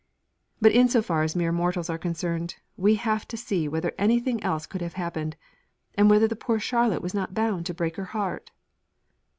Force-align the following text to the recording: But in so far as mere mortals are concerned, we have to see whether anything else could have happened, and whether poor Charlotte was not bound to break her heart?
But 0.59 0.71
in 0.71 0.89
so 0.89 1.03
far 1.03 1.21
as 1.21 1.35
mere 1.35 1.51
mortals 1.51 1.87
are 1.87 1.99
concerned, 1.99 2.55
we 2.75 2.95
have 2.95 3.27
to 3.27 3.37
see 3.37 3.67
whether 3.67 3.93
anything 3.99 4.43
else 4.43 4.65
could 4.65 4.81
have 4.81 4.93
happened, 4.93 5.35
and 5.93 6.09
whether 6.09 6.27
poor 6.29 6.57
Charlotte 6.57 7.03
was 7.03 7.13
not 7.13 7.35
bound 7.35 7.67
to 7.67 7.73
break 7.75 7.97
her 7.97 8.05
heart? 8.05 8.49